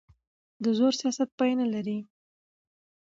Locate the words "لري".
1.73-1.97